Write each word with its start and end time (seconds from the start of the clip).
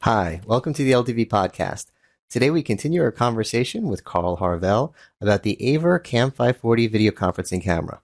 Hi, 0.00 0.40
welcome 0.46 0.74
to 0.74 0.82
the 0.82 0.90
LDV 0.92 1.28
podcast. 1.28 1.86
Today 2.28 2.50
we 2.50 2.62
continue 2.62 3.02
our 3.02 3.12
conversation 3.12 3.88
with 3.88 4.04
Carl 4.04 4.36
Harvell 4.38 4.94
about 5.20 5.42
the 5.44 5.62
Aver 5.62 5.98
Cam 5.98 6.30
540 6.30 6.86
video 6.88 7.12
conferencing 7.12 7.62
camera. 7.62 8.00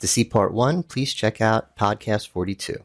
To 0.00 0.08
see 0.08 0.24
part 0.24 0.54
one, 0.54 0.82
please 0.82 1.12
check 1.12 1.40
out 1.40 1.76
podcast 1.76 2.28
42. 2.28 2.76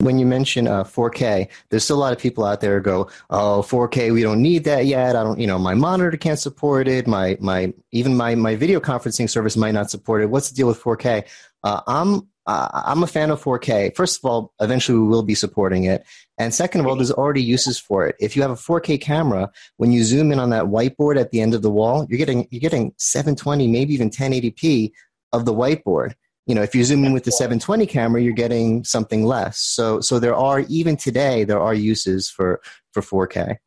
When 0.00 0.18
you 0.18 0.26
mention 0.26 0.66
uh, 0.66 0.82
4K, 0.82 1.48
there's 1.68 1.84
still 1.84 1.98
a 1.98 2.00
lot 2.00 2.12
of 2.12 2.18
people 2.18 2.44
out 2.44 2.60
there 2.60 2.78
who 2.78 2.82
go, 2.82 3.10
"Oh, 3.28 3.62
4K, 3.62 4.12
we 4.12 4.22
don't 4.22 4.42
need 4.42 4.64
that 4.64 4.86
yet. 4.86 5.14
I 5.14 5.22
don't, 5.22 5.38
you 5.38 5.46
know, 5.46 5.58
my 5.58 5.74
monitor 5.74 6.16
can't 6.16 6.38
support 6.38 6.88
it. 6.88 7.06
My, 7.06 7.36
my, 7.38 7.72
even 7.92 8.16
my, 8.16 8.34
my 8.34 8.56
video 8.56 8.80
conferencing 8.80 9.28
service 9.28 9.56
might 9.56 9.72
not 9.72 9.90
support 9.90 10.22
it. 10.22 10.30
What's 10.30 10.50
the 10.50 10.56
deal 10.56 10.68
with 10.68 10.82
4K?" 10.82 11.26
Uh, 11.62 11.82
I'm, 11.86 12.28
uh, 12.50 12.82
I'm 12.86 13.02
a 13.02 13.06
fan 13.06 13.30
of 13.30 13.42
4K. 13.42 13.94
First 13.94 14.18
of 14.18 14.28
all, 14.28 14.52
eventually 14.60 14.98
we 14.98 15.06
will 15.06 15.22
be 15.22 15.36
supporting 15.36 15.84
it, 15.84 16.04
and 16.36 16.52
second 16.52 16.80
of 16.80 16.86
all, 16.86 16.96
there's 16.96 17.12
already 17.12 17.42
uses 17.42 17.78
for 17.78 18.06
it. 18.06 18.16
If 18.18 18.34
you 18.34 18.42
have 18.42 18.50
a 18.50 18.54
4K 18.54 19.00
camera, 19.00 19.50
when 19.76 19.92
you 19.92 20.02
zoom 20.02 20.32
in 20.32 20.40
on 20.40 20.50
that 20.50 20.64
whiteboard 20.64 21.20
at 21.20 21.30
the 21.30 21.40
end 21.40 21.54
of 21.54 21.62
the 21.62 21.70
wall, 21.70 22.06
you're 22.08 22.18
getting 22.18 22.48
you're 22.50 22.60
getting 22.60 22.92
720, 22.98 23.68
maybe 23.68 23.94
even 23.94 24.10
1080p 24.10 24.90
of 25.32 25.44
the 25.44 25.54
whiteboard 25.54 26.14
you 26.46 26.54
know 26.56 26.62
if 26.62 26.74
you 26.74 26.82
zoom 26.82 27.04
in 27.04 27.12
with 27.12 27.22
the 27.22 27.30
720 27.30 27.86
camera 27.86 28.20
you're 28.20 28.32
getting 28.32 28.82
something 28.82 29.24
less 29.24 29.58
so 29.60 30.00
so 30.00 30.18
there 30.18 30.34
are 30.34 30.60
even 30.68 30.96
today 30.96 31.44
there 31.44 31.60
are 31.60 31.74
uses 31.74 32.28
for 32.28 32.60
for 32.92 33.02
4k 33.02 33.58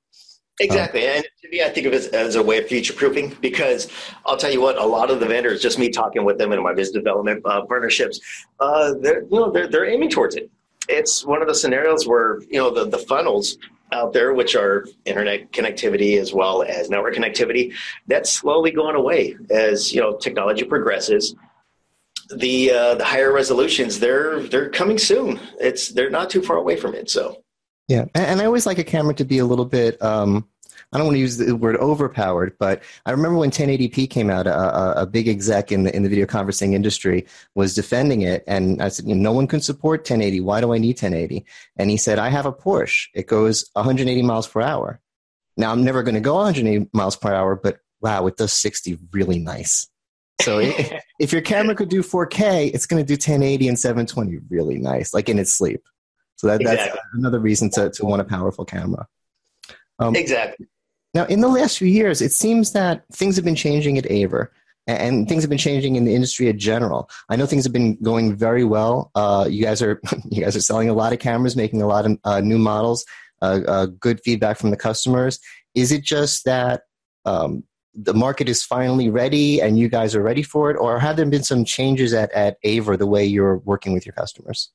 Exactly. 0.60 1.08
Um, 1.08 1.16
and 1.16 1.26
to 1.42 1.50
me, 1.50 1.64
I 1.64 1.70
think 1.70 1.88
of 1.88 1.94
it 1.94 2.14
as 2.14 2.36
a 2.36 2.44
way 2.44 2.60
of 2.60 2.68
future 2.68 2.94
proofing 2.94 3.36
because 3.42 3.90
I'll 4.26 4.38
tell 4.38 4.52
you 4.52 4.62
what, 4.62 4.78
a 4.78 4.86
lot 4.86 5.10
of 5.10 5.20
the 5.20 5.26
vendors, 5.26 5.62
just 5.62 5.80
me 5.80 5.90
talking 5.90 6.24
with 6.24 6.38
them 6.38 6.52
in 6.52 6.62
my 6.62 6.74
business 6.74 6.94
development 6.94 7.42
uh, 7.46 7.66
partnerships, 7.66 8.20
uh, 8.60 8.94
they're, 9.02 9.24
you 9.24 9.30
know, 9.32 9.52
they're, 9.52 9.68
they're 9.68 9.86
aiming 9.86 10.10
towards 10.10 10.36
it. 10.36 10.50
It's 10.88 11.26
one 11.26 11.42
of 11.42 11.48
the 11.48 11.56
scenarios 11.56 12.08
where, 12.08 12.42
you 12.42 12.60
know, 12.60 12.70
the, 12.70 12.86
the 12.86 13.00
funnels 13.00 13.58
out 13.92 14.14
there, 14.14 14.34
which 14.34 14.56
are 14.56 14.86
internet 15.06 15.52
connectivity 15.52 16.20
as 16.20 16.34
well 16.34 16.64
as 16.64 16.90
network 16.90 17.16
connectivity, 17.16 17.74
that's 18.08 18.32
slowly 18.32 18.72
going 18.72 18.96
away 18.96 19.36
as, 19.50 19.94
you 19.94 20.02
know, 20.02 20.16
technology 20.18 20.64
progresses 20.64 21.36
the 22.36 22.72
uh, 22.72 22.96
the 22.96 23.04
higher 23.04 23.32
resolutions 23.32 24.00
they're 24.00 24.42
they're 24.44 24.70
coming 24.70 24.98
soon. 24.98 25.40
It's 25.60 25.90
they're 25.90 26.10
not 26.10 26.30
too 26.30 26.42
far 26.42 26.58
away 26.58 26.78
from 26.78 26.96
it. 26.96 27.10
So 27.10 27.44
yeah, 27.88 28.06
and, 28.16 28.42
I 28.42 28.46
always 28.46 28.66
like 28.66 28.78
a 28.78 28.84
camera 28.84 29.14
to 29.16 29.26
be 29.26 29.40
a 29.40 29.46
little 29.46 29.66
bit. 29.66 30.02
Um, 30.02 30.48
I 30.92 30.98
don't 30.98 31.08
want 31.08 31.16
to 31.16 31.20
use 31.20 31.38
the 31.38 31.56
word 31.56 31.76
overpowered, 31.78 32.56
but 32.60 32.84
I 33.06 33.12
remember 33.12 33.40
when 33.40 33.50
1080p 33.50 34.10
came 34.10 34.30
out, 34.30 34.46
a, 34.46 35.02
a, 35.02 35.06
big 35.08 35.28
exec 35.28 35.72
in 35.72 35.84
the 35.84 35.96
in 35.96 36.04
the 36.04 36.10
video 36.10 36.28
conferencing 36.28 36.74
industry 36.74 37.26
was 37.56 37.74
defending 37.74 38.22
it, 38.22 38.44
and 38.48 38.82
I 38.82 38.90
said, 38.90 39.08
no 39.08 39.32
one 39.32 39.48
can 39.48 39.60
support 39.60 40.02
1080. 40.02 40.40
Why 40.42 40.62
do 40.62 40.72
I 40.72 40.78
need 40.78 41.02
1080? 41.02 41.46
And 41.78 41.90
he 41.90 41.98
said, 41.98 42.20
I 42.20 42.30
have 42.30 42.46
a 42.46 42.54
Porsche. 42.54 43.08
It 43.16 43.28
goes 43.28 43.70
180 43.74 44.22
miles 44.22 44.48
per 44.48 44.62
hour. 44.62 45.00
Now 45.58 45.72
I'm 45.72 45.84
never 45.84 46.04
going 46.04 46.16
to 46.16 46.22
go 46.22 46.36
180 46.36 46.90
miles 46.94 47.16
per 47.16 47.34
hour, 47.34 47.56
but 47.56 47.80
wow, 48.00 48.28
it 48.28 48.38
does 48.38 48.54
60 48.54 49.00
really 49.12 49.40
nice. 49.40 49.88
So 50.42 50.60
if 51.20 51.32
your 51.32 51.42
camera 51.42 51.76
could 51.76 51.90
do 51.90 52.04
4K, 52.04 52.72
it's 52.74 52.86
going 52.86 53.04
to 53.04 53.08
do 53.08 53.14
1080 53.14 53.68
and 53.68 53.80
720 53.80 54.40
really 54.50 54.78
nice, 54.78 55.14
like 55.14 55.28
in 55.28 55.40
its 55.40 55.54
sleep. 55.54 55.84
So 56.44 56.50
that, 56.50 56.60
exactly. 56.60 56.90
that's 56.90 57.00
another 57.14 57.40
reason 57.40 57.70
to, 57.70 57.90
to 57.90 58.06
want 58.06 58.22
a 58.22 58.26
powerful 58.26 58.66
camera. 58.66 59.08
Um, 59.98 60.14
exactly. 60.14 60.68
Now, 61.14 61.24
in 61.24 61.40
the 61.40 61.48
last 61.48 61.78
few 61.78 61.88
years, 61.88 62.22
it 62.22 62.34
seems 62.34 62.74
that 62.74 63.06
things 63.14 63.38
have 63.38 63.46
been 63.46 63.56
changing 63.56 63.98
at 63.98 64.12
Aver, 64.12 64.52
and 64.86 65.30
things 65.30 65.42
have 65.44 65.50
been 65.50 65.58
changing 65.58 65.96
in 65.96 66.04
the 66.04 66.14
industry 66.14 66.50
in 66.50 66.60
general. 66.60 67.10
I 67.30 67.38
know 67.38 67.46
things 67.46 67.64
have 67.64 67.72
been 67.72 67.96
going 67.96 68.36
very 68.36 68.66
well. 68.66 69.10
Uh, 69.16 69.48
you 69.50 69.64
guys 69.64 69.82
are 69.82 70.02
you 70.30 70.44
guys 70.44 70.58
are 70.58 70.62
selling 70.62 70.90
a 70.90 70.94
lot 70.94 71.14
of 71.14 71.20
cameras, 71.20 71.56
making 71.56 71.82
a 71.82 71.88
lot 71.88 72.06
of 72.06 72.20
uh, 72.26 72.42
new 72.42 72.58
models. 72.58 73.06
Uh, 73.42 73.62
uh 73.68 73.86
good 73.86 74.20
feedback 74.26 74.58
from 74.58 74.70
the 74.70 74.78
customers. 74.78 75.40
Is 75.76 75.94
it 75.94 76.04
just 76.04 76.44
that 76.44 76.82
um, 77.24 77.64
the 77.94 78.14
market 78.14 78.50
is 78.50 78.66
finally 78.66 79.10
ready 79.10 79.62
and 79.62 79.80
you 79.80 79.88
guys 79.88 80.14
are 80.14 80.22
ready 80.22 80.44
for 80.44 80.72
it, 80.72 80.76
or 80.76 81.00
have 81.00 81.16
there 81.16 81.26
been 81.26 81.44
some 81.44 81.64
changes 81.64 82.14
at, 82.14 82.34
at 82.34 82.58
Aver 82.64 82.98
the 82.98 83.08
way 83.08 83.26
you're 83.26 83.60
working 83.60 83.94
with 83.94 84.06
your 84.06 84.14
customers? 84.14 84.72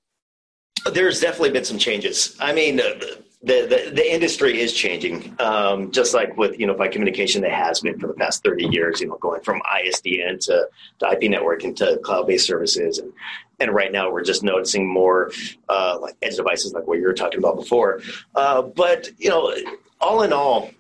There's 0.93 1.21
definitely 1.21 1.51
been 1.51 1.65
some 1.65 1.79
changes. 1.79 2.37
I 2.41 2.53
mean, 2.53 2.77
the, 2.77 3.23
the, 3.43 3.93
the 3.95 4.13
industry 4.13 4.61
is 4.61 4.73
changing, 4.73 5.35
um, 5.39 5.93
just 5.93 6.13
like 6.13 6.37
with 6.37 6.59
you 6.59 6.67
know 6.67 6.75
by 6.75 6.89
communication, 6.89 7.43
that 7.43 7.53
has 7.53 7.81
been 7.81 7.99
for 7.99 8.09
the 8.09 8.15
past 8.15 8.43
30 8.43 8.67
years, 8.67 9.01
you 9.01 9.07
know, 9.07 9.17
going 9.17 9.41
from 9.43 9.61
ISDN 9.63 10.41
to, 10.47 10.69
to 10.99 11.11
IP 11.11 11.31
networking 11.31 11.75
to 11.77 11.99
cloud-based 12.03 12.47
services. 12.47 12.99
And, 12.99 13.13
and 13.61 13.73
right 13.73 13.93
now 13.93 14.11
we're 14.11 14.25
just 14.25 14.43
noticing 14.43 14.89
more 14.89 15.31
uh, 15.69 15.99
like 16.01 16.17
edge 16.23 16.37
devices 16.37 16.73
like 16.73 16.87
what 16.87 16.99
you 16.99 17.05
were 17.05 17.15
talking 17.15 17.39
about 17.39 17.57
before. 17.57 18.01
Uh, 18.35 18.63
but, 18.63 19.09
you 19.19 19.29
know, 19.29 19.55
all 20.01 20.23
in 20.23 20.33
all, 20.33 20.71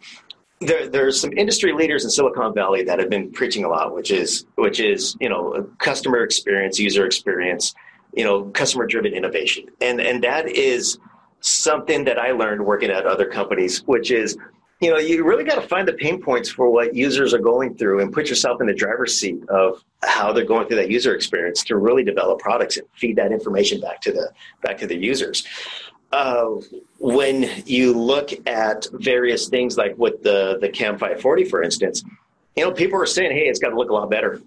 there, 0.60 0.88
there's 0.88 1.20
some 1.20 1.32
industry 1.32 1.72
leaders 1.72 2.04
in 2.04 2.10
Silicon 2.10 2.54
Valley 2.54 2.82
that 2.84 2.98
have 2.98 3.10
been 3.10 3.30
preaching 3.30 3.64
a 3.64 3.68
lot, 3.68 3.94
which 3.94 4.10
is 4.10 4.46
which 4.56 4.80
is 4.80 5.16
you 5.20 5.28
know 5.28 5.70
customer 5.78 6.24
experience, 6.24 6.78
user 6.80 7.06
experience, 7.06 7.74
you 8.14 8.24
know, 8.24 8.44
customer 8.44 8.86
driven 8.86 9.12
innovation, 9.12 9.66
and 9.80 10.00
and 10.00 10.22
that 10.24 10.48
is 10.48 10.98
something 11.40 12.04
that 12.04 12.18
I 12.18 12.32
learned 12.32 12.64
working 12.64 12.90
at 12.90 13.06
other 13.06 13.26
companies, 13.26 13.82
which 13.86 14.10
is 14.10 14.36
you 14.80 14.90
know 14.90 14.98
you 14.98 15.24
really 15.24 15.44
got 15.44 15.56
to 15.56 15.68
find 15.68 15.86
the 15.86 15.92
pain 15.92 16.20
points 16.20 16.48
for 16.48 16.70
what 16.70 16.94
users 16.94 17.34
are 17.34 17.38
going 17.38 17.76
through 17.76 18.00
and 18.00 18.12
put 18.12 18.28
yourself 18.28 18.60
in 18.60 18.66
the 18.66 18.74
driver's 18.74 19.18
seat 19.18 19.40
of 19.48 19.82
how 20.02 20.32
they're 20.32 20.44
going 20.44 20.66
through 20.66 20.76
that 20.76 20.90
user 20.90 21.14
experience 21.14 21.64
to 21.64 21.76
really 21.76 22.04
develop 22.04 22.38
products 22.38 22.76
and 22.76 22.86
feed 22.94 23.16
that 23.16 23.32
information 23.32 23.80
back 23.80 24.00
to 24.00 24.12
the 24.12 24.30
back 24.62 24.78
to 24.78 24.86
the 24.86 24.96
users 24.96 25.44
uh, 26.12 26.46
when 26.98 27.50
you 27.66 27.92
look 27.92 28.30
at 28.46 28.86
various 28.92 29.48
things 29.48 29.76
like 29.76 29.96
with 29.98 30.22
the 30.22 30.58
the 30.60 30.68
Cam 30.68 30.94
540, 30.94 31.44
for 31.44 31.62
instance, 31.62 32.02
you 32.56 32.64
know, 32.64 32.72
people 32.72 33.00
are 33.00 33.06
saying, 33.06 33.32
"Hey, 33.32 33.48
it's 33.48 33.58
got 33.58 33.70
to 33.70 33.76
look 33.76 33.90
a 33.90 33.94
lot 33.94 34.10
better." 34.10 34.40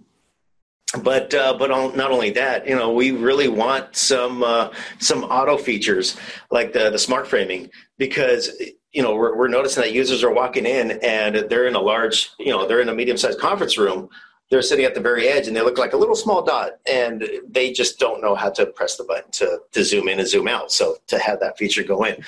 But 0.99 1.33
uh, 1.33 1.55
but 1.57 1.69
not 1.69 2.11
only 2.11 2.31
that, 2.31 2.67
you 2.67 2.75
know, 2.75 2.91
we 2.91 3.11
really 3.11 3.47
want 3.47 3.95
some 3.95 4.43
uh, 4.43 4.73
some 4.99 5.23
auto 5.23 5.57
features 5.57 6.17
like 6.49 6.73
the 6.73 6.89
the 6.89 6.99
smart 6.99 7.27
framing 7.27 7.69
because 7.97 8.49
you 8.91 9.01
know 9.01 9.15
we're, 9.15 9.37
we're 9.37 9.47
noticing 9.47 9.83
that 9.83 9.93
users 9.93 10.21
are 10.21 10.33
walking 10.33 10.65
in 10.65 10.99
and 11.01 11.49
they're 11.49 11.67
in 11.67 11.75
a 11.75 11.79
large, 11.79 12.31
you 12.39 12.51
know, 12.51 12.67
they're 12.67 12.81
in 12.81 12.89
a 12.89 12.93
medium 12.93 13.15
sized 13.15 13.39
conference 13.39 13.77
room. 13.77 14.09
They're 14.49 14.61
sitting 14.61 14.83
at 14.83 14.93
the 14.93 14.99
very 14.99 15.29
edge 15.29 15.47
and 15.47 15.55
they 15.55 15.61
look 15.61 15.77
like 15.77 15.93
a 15.93 15.97
little 15.97 16.15
small 16.15 16.41
dot 16.41 16.71
and 16.85 17.23
they 17.47 17.71
just 17.71 17.97
don't 17.97 18.21
know 18.21 18.35
how 18.35 18.49
to 18.49 18.65
press 18.65 18.97
the 18.97 19.05
button 19.05 19.31
to, 19.31 19.59
to 19.71 19.85
zoom 19.85 20.09
in 20.09 20.19
and 20.19 20.27
zoom 20.27 20.49
out. 20.49 20.73
So 20.73 20.97
to 21.07 21.19
have 21.19 21.39
that 21.39 21.57
feature 21.57 21.83
go 21.83 22.03
in. 22.03 22.21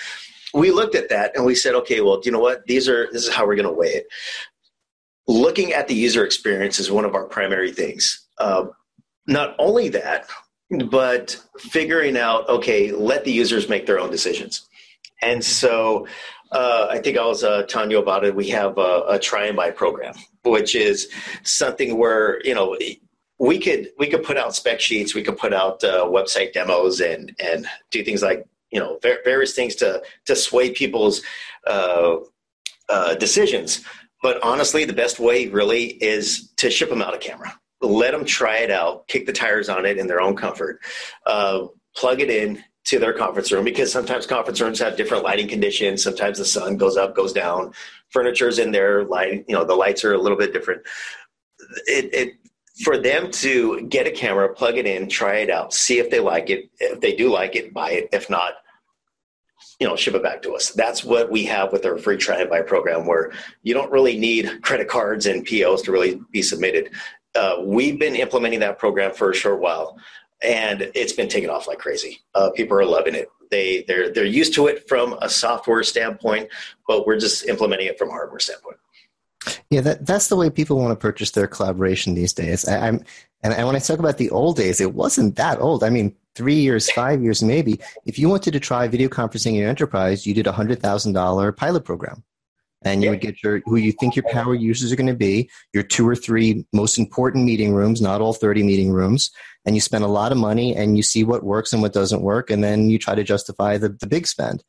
We 0.53 0.71
looked 0.71 0.95
at 0.95 1.09
that 1.09 1.35
and 1.35 1.45
we 1.45 1.53
said 1.53 1.75
okay 1.75 1.99
well 1.99 2.21
you 2.23 2.31
know 2.31 2.39
what? 2.39 2.65
These 2.65 2.87
are 2.87 3.09
this 3.11 3.27
is 3.27 3.33
how 3.33 3.45
we're 3.45 3.55
going 3.55 3.67
to 3.67 3.73
weigh 3.73 3.95
it. 3.95 4.07
Looking 5.27 5.73
at 5.73 5.89
the 5.89 5.95
user 5.95 6.23
experience 6.23 6.79
is 6.79 6.89
one 6.89 7.03
of 7.03 7.13
our 7.13 7.25
primary 7.25 7.73
things 7.73 8.22
uh, 8.39 8.65
not 9.27 9.55
only 9.59 9.89
that 9.89 10.27
but 10.89 11.39
figuring 11.57 12.17
out 12.17 12.47
okay 12.49 12.91
let 12.91 13.23
the 13.23 13.31
users 13.31 13.69
make 13.69 13.85
their 13.85 13.99
own 13.99 14.09
decisions 14.09 14.67
and 15.21 15.43
so 15.43 16.05
uh, 16.53 16.87
I 16.89 16.99
think 16.99 17.17
I 17.17 17.25
was 17.25 17.43
uh, 17.43 17.63
telling 17.63 17.89
you 17.89 17.97
about 17.97 18.23
it. 18.23 18.35
We 18.35 18.47
have 18.49 18.77
a, 18.77 19.03
a 19.09 19.19
try 19.19 19.47
and 19.47 19.57
buy 19.57 19.71
program, 19.71 20.13
which 20.43 20.75
is 20.75 21.09
something 21.41 21.97
where 21.97 22.39
you 22.45 22.53
know 22.53 22.77
we 23.39 23.59
could 23.59 23.89
we 23.97 24.07
could 24.07 24.23
put 24.23 24.37
out 24.37 24.55
spec 24.55 24.79
sheets, 24.79 25.15
we 25.15 25.23
could 25.23 25.37
put 25.37 25.53
out 25.53 25.83
uh, 25.83 26.05
website 26.05 26.53
demos, 26.53 27.01
and 27.01 27.35
and 27.39 27.65
do 27.89 28.03
things 28.03 28.21
like 28.21 28.45
you 28.71 28.79
know 28.79 28.99
various 29.01 29.53
things 29.53 29.75
to 29.75 30.03
to 30.25 30.35
sway 30.35 30.69
people's 30.69 31.23
uh, 31.67 32.17
uh, 32.87 33.15
decisions. 33.15 33.83
But 34.21 34.41
honestly, 34.43 34.85
the 34.85 34.93
best 34.93 35.19
way 35.19 35.47
really 35.47 35.85
is 35.85 36.51
to 36.57 36.69
ship 36.69 36.89
them 36.89 37.01
out 37.01 37.13
a 37.13 37.17
camera. 37.17 37.59
Let 37.83 38.11
them 38.11 38.25
try 38.25 38.59
it 38.59 38.71
out, 38.71 39.07
kick 39.07 39.25
the 39.25 39.33
tires 39.33 39.69
on 39.69 39.85
it 39.85 39.97
in 39.97 40.07
their 40.07 40.21
own 40.21 40.35
comfort, 40.35 40.79
uh, 41.25 41.67
plug 41.95 42.21
it 42.21 42.29
in, 42.29 42.63
to 42.85 42.99
their 42.99 43.13
conference 43.13 43.51
room 43.51 43.63
because 43.63 43.91
sometimes 43.91 44.25
conference 44.25 44.59
rooms 44.59 44.79
have 44.79 44.97
different 44.97 45.23
lighting 45.23 45.47
conditions. 45.47 46.03
Sometimes 46.03 46.37
the 46.37 46.45
sun 46.45 46.77
goes 46.77 46.97
up, 46.97 47.15
goes 47.15 47.31
down. 47.31 47.73
Furniture's 48.09 48.59
in 48.59 48.71
there, 48.71 49.05
light, 49.05 49.45
you 49.47 49.55
know, 49.55 49.63
the 49.63 49.75
lights 49.75 50.03
are 50.03 50.13
a 50.13 50.17
little 50.17 50.37
bit 50.37 50.53
different. 50.53 50.81
It, 51.87 52.13
it 52.13 52.33
for 52.83 52.97
them 52.97 53.31
to 53.31 53.81
get 53.83 54.07
a 54.07 54.11
camera, 54.11 54.53
plug 54.53 54.77
it 54.77 54.85
in, 54.85 55.07
try 55.07 55.35
it 55.37 55.49
out, 55.49 55.73
see 55.73 55.99
if 55.99 56.09
they 56.09 56.19
like 56.19 56.49
it. 56.49 56.69
If 56.79 56.99
they 56.99 57.15
do 57.15 57.31
like 57.31 57.55
it, 57.55 57.73
buy 57.73 57.91
it. 57.91 58.09
If 58.11 58.29
not, 58.29 58.53
you 59.79 59.87
know, 59.87 59.95
ship 59.95 60.15
it 60.15 60.23
back 60.23 60.41
to 60.41 60.53
us. 60.53 60.71
That's 60.71 61.03
what 61.03 61.31
we 61.31 61.45
have 61.45 61.71
with 61.71 61.85
our 61.85 61.97
free 61.97 62.17
try 62.17 62.41
and 62.41 62.49
buy 62.49 62.61
program, 62.61 63.05
where 63.05 63.31
you 63.61 63.73
don't 63.73 63.91
really 63.91 64.17
need 64.17 64.61
credit 64.63 64.87
cards 64.87 65.27
and 65.27 65.45
POs 65.45 65.83
to 65.83 65.91
really 65.91 66.19
be 66.31 66.41
submitted. 66.41 66.91
Uh, 67.35 67.57
we've 67.63 67.99
been 67.99 68.15
implementing 68.15 68.59
that 68.59 68.77
program 68.77 69.13
for 69.13 69.31
a 69.31 69.33
short 69.33 69.59
while 69.59 69.97
and 70.43 70.91
it's 70.93 71.13
been 71.13 71.29
taken 71.29 71.49
off 71.49 71.67
like 71.67 71.79
crazy. 71.79 72.21
Uh, 72.35 72.49
people 72.51 72.77
are 72.77 72.85
loving 72.85 73.15
it. 73.15 73.29
They 73.49 73.83
they're 73.87 74.11
they're 74.11 74.25
used 74.25 74.53
to 74.55 74.67
it 74.67 74.87
from 74.87 75.17
a 75.21 75.29
software 75.29 75.83
standpoint, 75.83 76.49
but 76.87 77.07
we're 77.07 77.19
just 77.19 77.45
implementing 77.47 77.87
it 77.87 77.97
from 77.97 78.09
a 78.09 78.11
hardware 78.11 78.39
standpoint. 78.39 78.77
Yeah, 79.69 79.81
that, 79.81 80.05
that's 80.05 80.27
the 80.27 80.35
way 80.35 80.49
people 80.49 80.77
want 80.77 80.91
to 80.91 80.95
purchase 80.95 81.31
their 81.31 81.47
collaboration 81.47 82.13
these 82.13 82.33
days. 82.33 82.67
I, 82.67 82.87
am 82.87 83.03
and, 83.43 83.53
and 83.53 83.67
when 83.67 83.75
I 83.75 83.79
talk 83.79 83.99
about 83.99 84.17
the 84.17 84.29
old 84.29 84.55
days, 84.55 84.79
it 84.79 84.93
wasn't 84.93 85.35
that 85.35 85.59
old. 85.59 85.83
I 85.83 85.89
mean, 85.89 86.15
three 86.33 86.55
years, 86.55 86.89
five 86.91 87.21
years, 87.21 87.43
maybe. 87.43 87.79
If 88.05 88.17
you 88.17 88.29
wanted 88.29 88.51
to 88.51 88.59
try 88.59 88.87
video 88.87 89.09
conferencing 89.09 89.47
in 89.47 89.55
your 89.55 89.69
enterprise, 89.69 90.25
you 90.25 90.33
did 90.33 90.47
a 90.47 90.51
hundred 90.51 90.81
thousand 90.81 91.13
dollar 91.13 91.51
pilot 91.51 91.83
program, 91.83 92.23
and 92.85 93.03
you 93.03 93.09
would 93.09 93.21
get 93.21 93.41
your 93.43 93.61
who 93.65 93.77
you 93.77 93.91
think 93.91 94.15
your 94.15 94.25
power 94.29 94.55
users 94.55 94.91
are 94.91 94.95
going 94.95 95.07
to 95.07 95.13
be, 95.13 95.49
your 95.73 95.83
two 95.83 96.07
or 96.07 96.15
three 96.15 96.65
most 96.73 96.97
important 96.97 97.45
meeting 97.45 97.73
rooms, 97.73 98.01
not 98.01 98.21
all 98.21 98.33
thirty 98.33 98.63
meeting 98.63 98.91
rooms, 98.91 99.31
and 99.65 99.75
you 99.75 99.81
spend 99.81 100.03
a 100.03 100.07
lot 100.07 100.31
of 100.31 100.37
money 100.37 100.75
and 100.75 100.97
you 100.97 101.03
see 101.03 101.23
what 101.23 101.43
works 101.43 101.73
and 101.73 101.81
what 101.81 101.93
doesn't 101.93 102.21
work, 102.21 102.49
and 102.49 102.63
then 102.63 102.89
you 102.89 102.99
try 102.99 103.15
to 103.15 103.23
justify 103.23 103.77
the, 103.77 103.89
the 103.89 104.07
big 104.07 104.27
spend. 104.27 104.63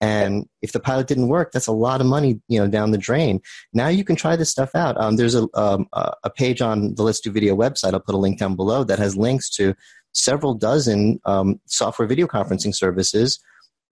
And 0.00 0.46
if 0.60 0.72
the 0.72 0.80
pilot 0.80 1.06
didn't 1.06 1.28
work, 1.28 1.52
that's 1.52 1.68
a 1.68 1.72
lot 1.72 2.02
of 2.02 2.06
money, 2.06 2.38
you 2.48 2.58
know, 2.60 2.68
down 2.68 2.90
the 2.90 2.98
drain. 2.98 3.40
Now 3.72 3.88
you 3.88 4.04
can 4.04 4.14
try 4.14 4.36
this 4.36 4.50
stuff 4.50 4.74
out. 4.74 5.00
Um, 5.00 5.16
there's 5.16 5.34
a 5.34 5.48
um, 5.54 5.86
a 5.92 6.30
page 6.30 6.60
on 6.60 6.94
the 6.96 7.02
Let's 7.02 7.20
Do 7.20 7.32
Video 7.32 7.56
website. 7.56 7.94
I'll 7.94 8.00
put 8.00 8.14
a 8.14 8.18
link 8.18 8.38
down 8.38 8.56
below 8.56 8.84
that 8.84 8.98
has 8.98 9.16
links 9.16 9.48
to 9.56 9.74
several 10.12 10.54
dozen 10.54 11.20
um, 11.24 11.60
software 11.66 12.08
video 12.08 12.26
conferencing 12.26 12.74
services. 12.74 13.40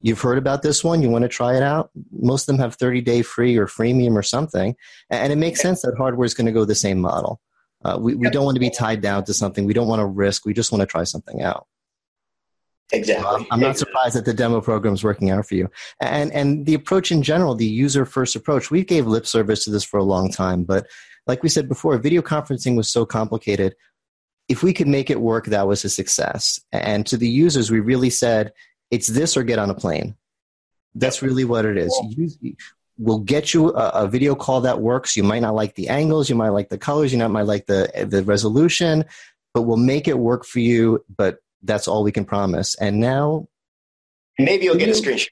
You've 0.01 0.21
heard 0.21 0.39
about 0.39 0.63
this 0.63 0.85
one. 0.85 1.03
You 1.03 1.09
want 1.09 1.23
to 1.23 1.29
try 1.29 1.57
it 1.57 1.63
out. 1.63 1.91
Most 2.13 2.43
of 2.43 2.47
them 2.55 2.59
have 2.63 2.75
30 2.75 3.01
day 3.01 3.23
free 3.23 3.57
or 3.57 3.67
freemium 3.67 4.15
or 4.17 4.23
something, 4.23 4.77
and 5.11 5.33
it 5.33 5.37
makes 5.37 5.61
sense 5.61 5.83
that 5.83 5.95
hardware 5.97 6.27
is 6.27 6.35
going 6.35 6.47
to 6.47 6.53
go 6.53 6.65
the 6.65 6.75
same 6.75 7.01
model. 7.01 7.41
Uh, 7.85 7.99
we, 8.01 8.15
we 8.15 8.31
don't 8.31 8.45
want 8.45 8.57
to 8.57 8.61
be 8.61 8.71
tied 8.71 9.01
down 9.01 9.25
to 9.25 9.35
something. 9.35 9.67
We 9.67 9.75
don't 9.75 9.89
want 9.89 10.01
to 10.01 10.07
risk. 10.07 10.47
We 10.47 10.55
just 10.55 10.73
want 10.73 10.81
to 10.81 10.87
try 10.87 11.05
something 11.05 11.43
out. 11.43 11.67
Exactly. 12.93 13.47
I'm 13.51 13.61
not 13.61 13.79
surprised 13.79 14.15
that 14.15 14.25
the 14.25 14.35
demo 14.35 14.61
program 14.61 14.95
is 14.95 15.03
working 15.03 15.31
out 15.31 15.47
for 15.47 15.55
you. 15.55 15.71
And 16.01 16.33
and 16.33 16.67
the 16.67 16.75
approach 16.75 17.11
in 17.11 17.23
general, 17.23 17.55
the 17.55 17.67
user 17.67 18.05
first 18.05 18.37
approach, 18.37 18.71
we 18.71 18.85
gave 18.85 19.07
lip 19.07 19.27
service 19.27 19.65
to 19.65 19.71
this 19.71 19.85
for 19.85 19.99
a 19.99 20.05
long 20.05 20.31
time, 20.31 20.65
but 20.65 20.87
like 21.27 21.43
we 21.43 21.49
said 21.49 21.69
before, 21.69 21.97
video 21.99 22.23
conferencing 22.23 22.77
was 22.77 22.91
so 22.91 23.07
complicated. 23.07 23.75
If 24.49 24.63
we 24.63 24.75
could 24.75 24.89
make 24.89 25.09
it 25.09 25.21
work, 25.21 25.47
that 25.47 25.67
was 25.67 25.85
a 25.85 25.89
success. 25.89 26.61
And 26.71 27.07
to 27.07 27.17
the 27.17 27.29
users, 27.29 27.71
we 27.71 27.81
really 27.81 28.11
said, 28.11 28.53
it's 28.91 29.07
this 29.07 29.37
or 29.37 29.43
get 29.43 29.59
on 29.59 29.71
a 29.71 29.75
plane. 29.75 30.17
That's 30.95 31.23
really 31.23 31.45
what 31.45 31.65
it 31.65 31.77
is. 31.77 31.93
we'll 32.99 33.19
get 33.19 33.53
you 33.53 33.71
a, 33.71 33.89
a, 34.05 34.09
video 34.09 34.35
call 34.35 34.61
that 34.63 34.81
works. 34.81 35.17
You 35.17 35.25
might 35.25 35.41
not 35.41 35.55
like 35.55 35.75
the 35.75 35.89
angles, 35.89 36.29
you 36.29 36.37
might 36.37 36.51
like 36.51 36.69
the 36.69 36.79
colors, 36.79 37.13
you 37.13 37.29
might 37.29 37.43
like 37.43 37.67
the 37.67 38.07
the 38.09 38.23
resolution, 38.23 39.05
but 39.53 39.63
we'll 39.63 39.77
make 39.77 40.07
it 40.07 40.19
work 40.19 40.45
for 40.45 40.61
you. 40.61 41.05
But 41.15 41.39
that's 41.63 41.89
all 41.89 42.05
we 42.05 42.13
can 42.13 42.25
promise. 42.25 42.75
And 42.77 43.01
now, 43.01 43.49
maybe 44.39 44.65
you'll 44.65 44.77
get 44.77 44.89
a 44.89 44.93
screenshot. 44.93 45.31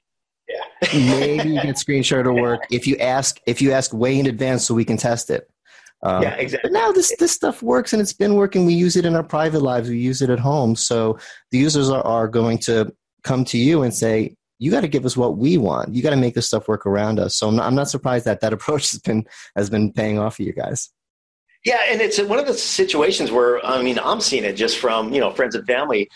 Yeah, 0.49 0.89
maybe 0.93 1.49
you 1.49 1.61
get 1.61 1.75
a 1.75 1.77
screen 1.77 2.03
share 2.03 2.23
to 2.23 2.33
work 2.33 2.65
if 2.69 2.85
you 2.85 2.97
ask 2.97 3.39
if 3.47 3.61
you 3.61 3.71
ask 3.71 3.93
way 3.93 4.19
in 4.19 4.27
advance 4.27 4.65
so 4.65 4.73
we 4.73 4.85
can 4.85 4.97
test 4.97 5.29
it. 5.29 5.49
Um, 6.01 6.21
yeah, 6.21 6.33
exactly. 6.35 6.69
But 6.69 6.77
now 6.77 6.91
this 6.91 7.15
this 7.17 7.31
stuff 7.31 7.63
works 7.63 7.93
and 7.93 8.01
it's 8.01 8.11
been 8.11 8.35
working. 8.35 8.65
We 8.65 8.73
use 8.73 8.97
it 8.97 9.05
in 9.05 9.15
our 9.15 9.23
private 9.23 9.61
lives. 9.61 9.89
We 9.89 9.99
use 9.99 10.21
it 10.21 10.29
at 10.29 10.39
home. 10.39 10.75
So 10.75 11.17
the 11.51 11.59
users 11.59 11.89
are, 11.89 12.03
are 12.03 12.27
going 12.27 12.57
to 12.59 12.93
come 13.23 13.45
to 13.45 13.57
you 13.57 13.81
and 13.83 13.93
say, 13.93 14.35
"You 14.59 14.71
got 14.71 14.81
to 14.81 14.87
give 14.87 15.05
us 15.05 15.17
what 15.17 15.37
we 15.37 15.57
want. 15.57 15.93
You 15.93 16.03
got 16.03 16.11
to 16.11 16.17
make 16.17 16.35
this 16.35 16.47
stuff 16.47 16.67
work 16.67 16.85
around 16.85 17.19
us." 17.19 17.35
So 17.35 17.47
I'm 17.47 17.55
not, 17.55 17.65
I'm 17.65 17.75
not 17.75 17.89
surprised 17.89 18.25
that 18.25 18.41
that 18.41 18.53
approach 18.57 18.91
has 18.91 18.99
been 18.99 19.25
has 19.55 19.69
been 19.69 19.91
paying 19.91 20.19
off 20.19 20.35
for 20.37 20.43
you 20.43 20.53
guys. 20.53 20.89
Yeah, 21.65 21.79
and 21.87 22.01
it's 22.01 22.21
one 22.21 22.39
of 22.39 22.45
the 22.45 22.53
situations 22.53 23.31
where 23.31 23.65
I 23.65 23.81
mean 23.81 23.99
I'm 23.99 24.21
seeing 24.21 24.43
it 24.43 24.53
just 24.53 24.77
from 24.77 25.13
you 25.13 25.19
know 25.19 25.31
friends 25.31 25.55
and 25.55 25.65
family 25.65 26.09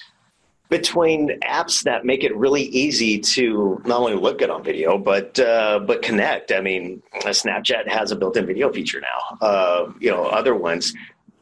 between 0.70 1.40
apps 1.42 1.84
that 1.84 2.04
make 2.04 2.24
it 2.24 2.36
really 2.36 2.64
easy 2.64 3.18
to 3.18 3.82
not 3.86 4.02
only 4.02 4.16
look 4.16 4.40
good 4.40 4.50
on 4.50 4.64
video 4.64 4.98
but 4.98 5.40
uh, 5.40 5.80
but 5.80 6.02
connect. 6.02 6.52
I 6.52 6.62
mean, 6.62 7.02
Snapchat 7.16 7.88
has 7.88 8.12
a 8.12 8.16
built-in 8.16 8.46
video 8.46 8.72
feature 8.72 9.02
now. 9.02 9.38
Uh, 9.48 9.94
you 10.00 10.12
know, 10.12 10.26
other 10.26 10.56
ones 10.56 10.94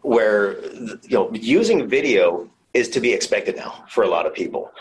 where 0.02 0.62
you 0.64 1.00
know 1.12 1.32
using 1.34 1.88
video 1.88 2.50
is 2.76 2.90
to 2.90 3.00
be 3.00 3.14
expected 3.14 3.56
now 3.56 3.84
for 3.90 4.04
a 4.04 4.08
lot 4.08 4.26
of 4.26 4.34
people. 4.34 4.72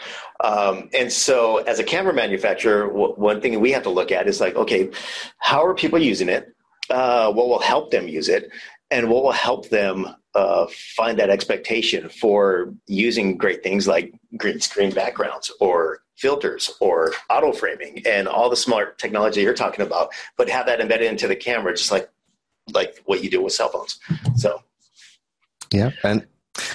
Um, 0.42 0.90
and 0.92 1.10
so, 1.10 1.58
as 1.58 1.78
a 1.78 1.84
camera 1.84 2.12
manufacturer, 2.12 2.88
w- 2.88 3.14
one 3.14 3.40
thing 3.40 3.58
we 3.60 3.72
have 3.72 3.84
to 3.84 3.90
look 3.90 4.10
at 4.12 4.26
is 4.26 4.40
like, 4.40 4.56
okay, 4.56 4.90
how 5.38 5.64
are 5.64 5.74
people 5.74 5.98
using 5.98 6.28
it? 6.28 6.54
Uh, 6.90 7.32
what 7.32 7.48
will 7.48 7.60
help 7.60 7.90
them 7.90 8.06
use 8.08 8.28
it? 8.28 8.50
and 8.90 9.10
what 9.10 9.24
will 9.24 9.32
help 9.32 9.68
them 9.70 10.06
uh, 10.34 10.66
find 10.96 11.18
that 11.18 11.30
expectation 11.30 12.08
for 12.08 12.72
using 12.86 13.36
great 13.36 13.62
things 13.62 13.88
like 13.88 14.14
green 14.36 14.60
screen 14.60 14.90
backgrounds 14.92 15.50
or 15.60 16.00
filters 16.16 16.70
or 16.80 17.12
auto 17.28 17.52
framing 17.52 18.02
and 18.06 18.28
all 18.28 18.48
the 18.48 18.56
smart 18.56 18.98
technology 18.98 19.40
you're 19.40 19.54
talking 19.54 19.84
about, 19.84 20.10
but 20.36 20.48
have 20.48 20.66
that 20.66 20.80
embedded 20.80 21.08
into 21.08 21.26
the 21.26 21.36
camera, 21.36 21.74
just 21.74 21.90
like 21.90 22.08
like 22.72 23.02
what 23.04 23.22
you 23.22 23.28
do 23.28 23.42
with 23.42 23.52
cell 23.52 23.68
phones. 23.68 23.98
So, 24.36 24.62
yeah, 25.72 25.90
and 26.02 26.26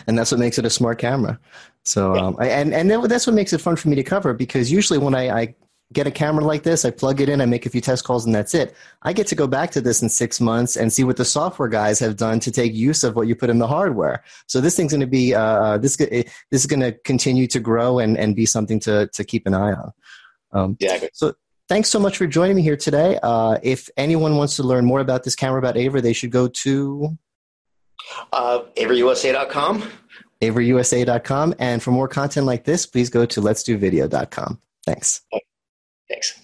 and 0.07 0.17
that's 0.17 0.31
what 0.31 0.39
makes 0.39 0.57
it 0.57 0.65
a 0.65 0.69
smart 0.69 0.99
camera. 0.99 1.39
So, 1.85 2.15
um, 2.15 2.35
I, 2.39 2.49
and 2.49 2.73
and 2.73 2.89
that's 3.05 3.25
what 3.25 3.35
makes 3.35 3.53
it 3.53 3.61
fun 3.61 3.75
for 3.75 3.89
me 3.89 3.95
to 3.95 4.03
cover 4.03 4.33
because 4.33 4.71
usually 4.71 4.99
when 4.99 5.15
I, 5.15 5.29
I 5.29 5.55
get 5.91 6.05
a 6.05 6.11
camera 6.11 6.43
like 6.43 6.63
this, 6.63 6.85
I 6.85 6.91
plug 6.91 7.19
it 7.19 7.29
in, 7.29 7.41
I 7.41 7.45
make 7.45 7.65
a 7.65 7.69
few 7.69 7.81
test 7.81 8.03
calls, 8.03 8.25
and 8.25 8.35
that's 8.35 8.53
it. 8.53 8.75
I 9.01 9.13
get 9.13 9.27
to 9.27 9.35
go 9.35 9.47
back 9.47 9.71
to 9.71 9.81
this 9.81 10.01
in 10.01 10.09
six 10.09 10.39
months 10.39 10.75
and 10.75 10.93
see 10.93 11.03
what 11.03 11.17
the 11.17 11.25
software 11.25 11.69
guys 11.69 11.99
have 11.99 12.15
done 12.15 12.39
to 12.41 12.51
take 12.51 12.73
use 12.73 13.03
of 13.03 13.15
what 13.15 13.27
you 13.27 13.35
put 13.35 13.49
in 13.49 13.57
the 13.57 13.67
hardware. 13.67 14.23
So 14.47 14.61
this 14.61 14.75
thing's 14.75 14.91
going 14.91 15.01
to 15.01 15.07
be 15.07 15.33
uh, 15.33 15.41
uh 15.41 15.77
this 15.77 15.97
this 15.97 16.25
is 16.51 16.67
going 16.67 16.81
to 16.81 16.91
continue 16.91 17.47
to 17.47 17.59
grow 17.59 17.99
and 17.99 18.17
and 18.17 18.35
be 18.35 18.45
something 18.45 18.79
to 18.81 19.07
to 19.07 19.23
keep 19.23 19.47
an 19.47 19.53
eye 19.53 19.73
on. 19.73 19.91
Um, 20.51 20.77
yeah. 20.79 21.05
So. 21.13 21.33
Thanks 21.67 21.89
so 21.89 21.99
much 21.99 22.17
for 22.17 22.25
joining 22.25 22.55
me 22.55 22.63
here 22.63 22.75
today. 22.75 23.19
Uh, 23.21 23.59
if 23.61 23.91
anyone 23.95 24.37
wants 24.37 24.55
to 24.55 24.63
learn 24.63 24.85
more 24.85 25.01
about 25.01 25.23
this 25.23 25.35
camera 25.35 25.59
about 25.59 25.77
Aver, 25.77 26.01
they 26.01 26.13
should 26.13 26.31
go 26.31 26.47
to 26.47 27.15
uh, 28.33 28.61
averusa.com. 28.75 29.89
averusa.com. 30.41 31.55
And 31.59 31.83
for 31.83 31.91
more 31.91 32.07
content 32.07 32.45
like 32.45 32.63
this, 32.63 32.85
please 32.85 33.09
go 33.09 33.25
to 33.25 33.41
let's 33.41 33.63
do 33.63 33.77
video.com. 33.77 34.59
Thanks. 34.85 35.21
Thanks. 36.09 36.39